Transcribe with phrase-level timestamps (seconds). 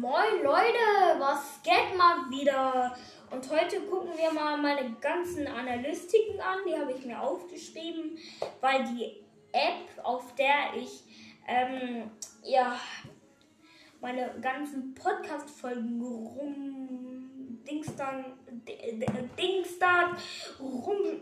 [0.00, 2.96] Moin Leute, was geht mal wieder?
[3.30, 6.58] Und heute gucken wir mal meine ganzen Analystiken an.
[6.66, 8.18] Die habe ich mir aufgeschrieben,
[8.60, 11.04] weil die App, auf der ich
[11.46, 12.10] ähm,
[12.42, 12.76] ja
[14.00, 18.24] meine ganzen Podcast-Folgen rum Dings dann
[19.38, 20.16] Dings dann
[20.58, 21.20] rum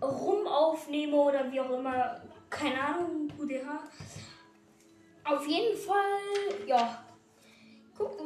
[0.00, 3.82] rum aufnehme oder wie auch immer, keine Ahnung, UDH.
[5.24, 7.01] Auf jeden Fall, ja,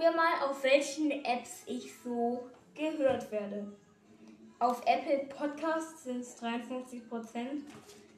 [0.07, 3.73] wir mal, auf welchen Apps ich so gehört werde.
[4.61, 7.03] Auf Apple Podcasts sind es 53%.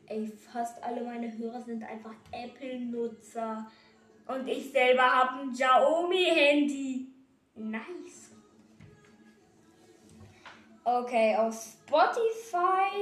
[0.06, 3.66] Ey, fast alle meine Hörer sind einfach Apple-Nutzer.
[4.26, 7.06] Und ich selber habe ein Xiaomi-Handy.
[7.54, 8.32] Nice.
[10.84, 12.92] Okay, auf Spotify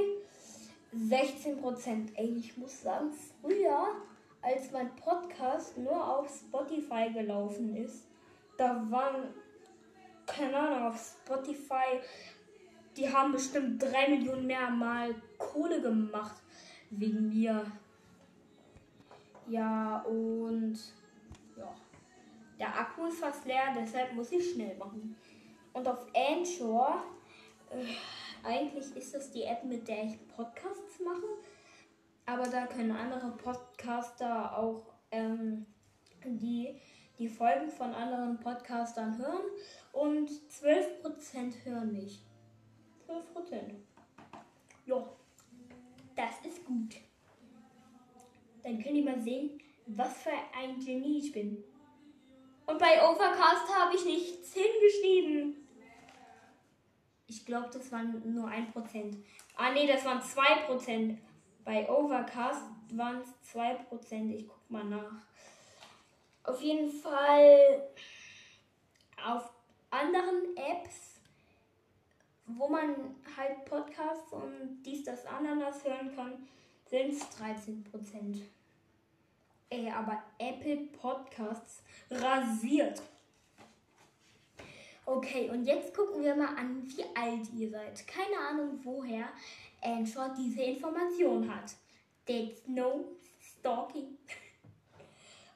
[0.96, 2.14] 16%.
[2.14, 3.10] Ey, ich muss sagen,
[3.40, 3.96] früher,
[4.42, 8.06] als mein Podcast nur auf Spotify gelaufen ist,
[8.56, 9.34] da waren,
[10.26, 12.00] keine Ahnung, auf Spotify,
[12.96, 16.42] die haben bestimmt 3 Millionen mehr mal Kohle gemacht
[16.90, 17.64] wegen mir.
[19.48, 20.78] Ja, und
[21.56, 21.74] ja.
[22.58, 25.14] Der Akku ist fast leer, deshalb muss ich schnell machen.
[25.72, 27.04] Und auf Anchor,
[27.70, 27.84] äh,
[28.42, 31.26] eigentlich ist das die App, mit der ich Podcasts mache.
[32.24, 35.66] Aber da können andere Podcaster auch ähm,
[36.24, 36.80] die
[37.18, 39.44] die Folgen von anderen Podcastern hören
[39.92, 42.20] und 12% hören mich.
[43.08, 43.74] 12%.
[44.84, 45.08] Ja,
[46.14, 46.96] das ist gut.
[48.62, 51.62] Dann könnt ihr mal sehen, was für ein Genie ich bin.
[52.66, 55.68] Und bei Overcast habe ich nichts hingeschrieben.
[57.28, 59.16] Ich glaube, das waren nur 1%.
[59.56, 61.16] Ah, nee, das waren 2%.
[61.64, 64.34] Bei Overcast waren es 2%.
[64.34, 65.26] Ich guck mal nach.
[66.46, 67.88] Auf jeden Fall
[69.24, 69.50] auf
[69.90, 71.20] anderen Apps,
[72.46, 76.46] wo man halt Podcasts und dies, das, Ananas hören kann,
[76.88, 78.42] sind es 13%.
[79.70, 81.82] Ey, aber Apple Podcasts
[82.12, 83.02] rasiert.
[85.04, 88.06] Okay, und jetzt gucken wir mal an, wie alt ihr seid.
[88.06, 89.28] Keine Ahnung, woher
[89.82, 91.72] Android diese Information hat.
[92.24, 93.04] That's no
[93.40, 94.16] stalking.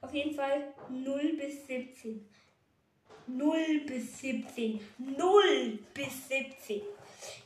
[0.01, 2.27] Auf jeden Fall 0 bis 17.
[3.27, 4.81] 0 bis 17.
[4.99, 6.83] 0 bis 17.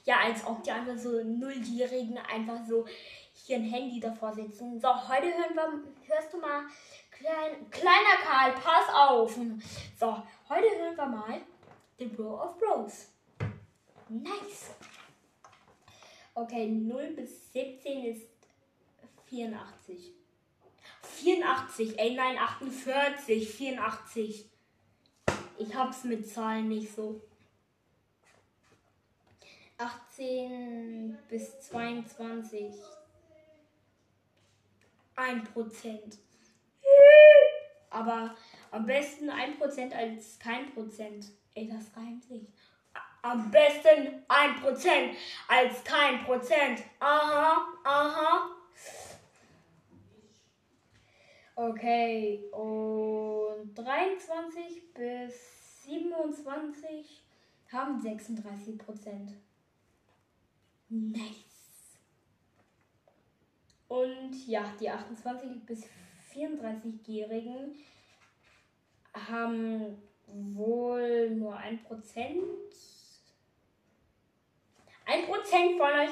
[0.04, 2.86] Ja, als ob die einfach so Nulljährigen einfach so
[3.32, 4.80] hier ein Handy davor sitzen.
[4.80, 6.64] So, heute hören wir, hörst du mal,
[7.10, 9.36] klein, kleiner Karl, pass auf.
[9.98, 11.40] So, heute hören wir mal
[11.98, 13.08] The Bro of Bros.
[14.08, 14.70] Nice.
[16.34, 18.28] Okay, 0 bis 17 ist
[19.26, 20.23] 84.
[21.24, 24.50] 84, ey nein, 48, 84.
[25.56, 27.22] Ich hab's mit Zahlen nicht so.
[29.78, 32.74] 18 bis 22.
[35.16, 36.18] 1%.
[37.90, 38.36] Aber
[38.70, 41.26] am besten 1% als kein Prozent.
[41.54, 42.42] Ey, das reimt sich.
[43.22, 45.14] Am besten 1%
[45.48, 46.82] als kein Prozent.
[47.00, 48.53] Aha, aha.
[51.56, 57.22] Okay, und 23 bis 27
[57.70, 59.30] haben 36 Prozent.
[60.88, 62.00] Nice.
[63.86, 65.84] Und ja, die 28 bis
[66.34, 67.76] 34-Jährigen
[69.12, 71.78] haben wohl nur 1%.
[75.06, 76.10] 1% von euch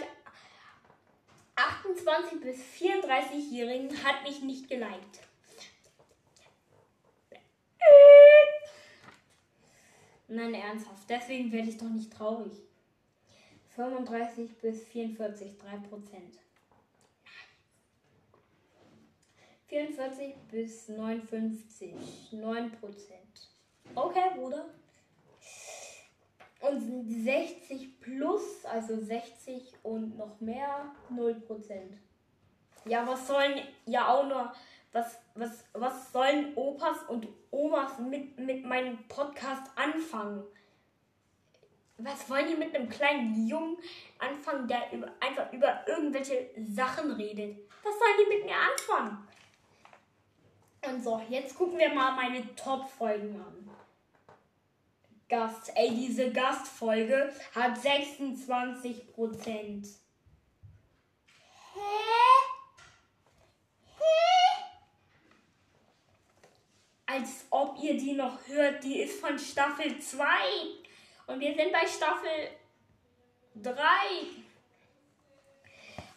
[1.57, 5.32] 28 bis 34-Jährigen hat mich nicht geliked.
[10.29, 11.09] Nein, ernsthaft.
[11.09, 12.53] Deswegen werde ich doch nicht traurig.
[13.77, 16.39] 35 bis 44, 3 Prozent.
[19.69, 21.95] 44 bis 59,
[22.33, 23.49] 9 Prozent.
[23.95, 24.67] Okay, Bruder.
[26.61, 31.99] Und 60 plus, also 60 und noch mehr, 0 Prozent.
[32.85, 34.53] Ja, was sollen ja auch nur
[34.93, 40.45] was, was, was sollen Opas und Omas mit, mit meinem Podcast anfangen?
[41.99, 43.77] Was wollen die mit einem kleinen Jungen
[44.19, 47.57] anfangen, der über, einfach über irgendwelche Sachen redet?
[47.83, 49.29] Was sollen die mit mir anfangen?
[50.85, 53.71] Und so, jetzt gucken wir mal meine Top-Folgen an.
[55.29, 59.87] Gast, ey, diese Gastfolge hat 26 Prozent.
[61.75, 62.32] Hä?
[67.13, 68.83] Als ob ihr die noch hört.
[68.83, 70.25] Die ist von Staffel 2.
[71.27, 72.49] Und wir sind bei Staffel
[73.63, 73.75] 3.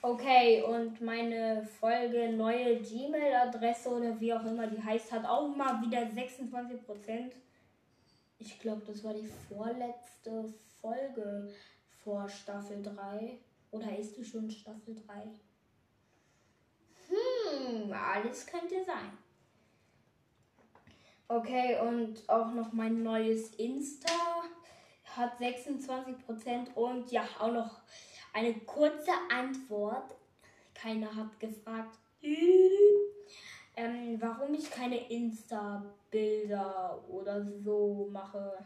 [0.01, 5.81] Okay, und meine Folge neue Gmail-Adresse oder wie auch immer die heißt, hat auch mal
[5.81, 7.31] wieder 26%.
[8.39, 11.51] Ich glaube, das war die vorletzte Folge
[12.03, 13.37] vor Staffel 3.
[13.71, 15.23] Oder ist die schon Staffel 3?
[17.09, 19.25] Hm, alles könnte sein.
[21.27, 24.13] Okay, und auch noch mein neues Insta
[25.15, 27.81] hat 26% und ja, auch noch
[28.31, 30.15] eine kurze Antwort.
[30.75, 31.97] Keiner hat gefragt,
[33.75, 38.63] ähm, warum ich keine Insta-Bilder oder so mache.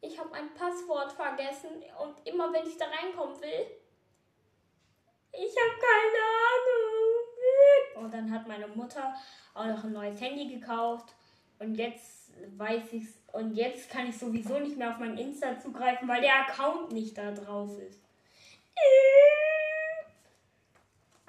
[0.00, 3.66] Ich habe ein Passwort vergessen und immer wenn ich da reinkommen will,
[5.32, 6.87] ich habe keine Ahnung.
[7.98, 9.14] Und dann hat meine Mutter
[9.54, 11.14] auch noch ein neues Handy gekauft
[11.58, 16.08] und jetzt weiß ich's und jetzt kann ich sowieso nicht mehr auf mein Insta zugreifen,
[16.08, 18.00] weil der Account nicht da drauf ist.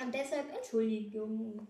[0.01, 1.67] Und deshalb Entschuldigung.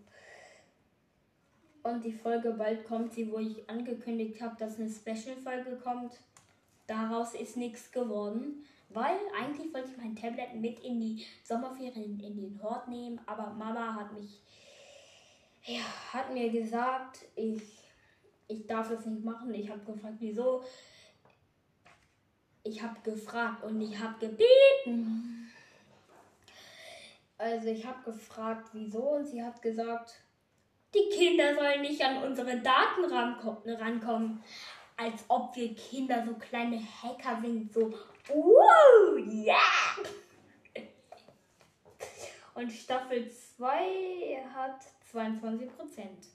[1.82, 6.12] Und die Folge bald kommt sie, wo ich angekündigt habe, dass eine Special-Folge kommt.
[6.86, 12.36] Daraus ist nichts geworden, weil eigentlich wollte ich mein Tablet mit in die Sommerferien in
[12.36, 14.40] den Hort nehmen, aber Mama hat mich,
[15.74, 15.82] ja,
[16.12, 17.62] hat mir gesagt, ich,
[18.48, 19.52] ich darf das nicht machen.
[19.54, 20.64] Ich habe gefragt, wieso.
[22.62, 25.50] Ich habe gefragt und ich habe gebeten.
[27.38, 30.14] Also ich habe gefragt, wieso und sie hat gesagt,
[30.92, 34.42] die Kinder sollen nicht an unsere Daten rankommen.
[34.96, 37.94] Als ob wir Kinder so kleine Hacker sind, so,
[38.34, 39.16] uh.
[39.16, 39.56] Yeah.
[42.54, 46.26] Und Staffel 2 hat 22 Prozent.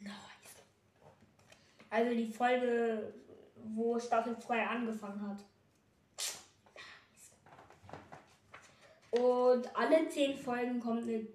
[0.00, 0.14] Nice.
[1.90, 3.14] Also die Folge,
[3.56, 5.44] wo Staffel 2 angefangen hat.
[9.10, 11.26] Und alle zehn Folgen kommt eine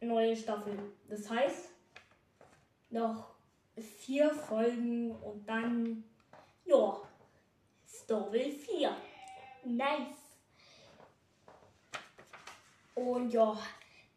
[0.00, 0.78] neue Staffel.
[1.08, 1.70] Das heißt,
[2.90, 3.30] noch
[3.76, 6.04] vier Folgen und dann,
[6.66, 7.00] ja,
[7.88, 8.94] Staffel 4.
[9.64, 10.18] Nice.
[12.94, 13.56] Und ja,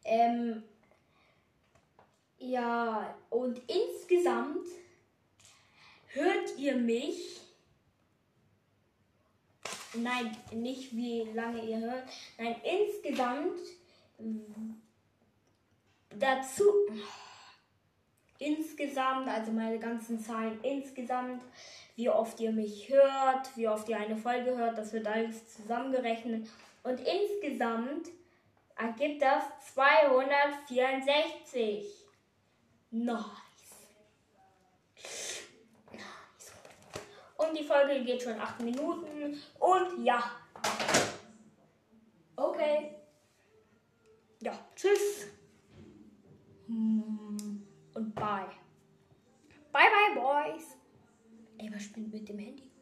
[0.04, 0.62] ähm,
[2.38, 4.66] ja, und insgesamt
[6.08, 7.40] hört ihr mich
[9.98, 12.04] Nein, nicht wie lange ihr hört.
[12.38, 13.58] Nein, insgesamt
[16.10, 16.70] dazu.
[18.38, 21.42] Insgesamt, also meine ganzen Zahlen insgesamt,
[21.94, 26.48] wie oft ihr mich hört, wie oft ihr eine Folge hört, das wird alles zusammengerechnet.
[26.82, 28.08] Und insgesamt
[28.76, 29.44] ergibt das
[29.74, 32.05] 264.
[32.96, 33.20] Nice.
[37.36, 39.38] Und die Folge geht schon 8 Minuten.
[39.58, 40.32] Und ja.
[42.36, 42.94] Okay.
[44.40, 45.26] Ja, tschüss.
[46.68, 48.48] Und bye.
[49.72, 50.76] Bye, bye, Boys.
[51.58, 52.70] Ey, was spinnt mit dem Handy?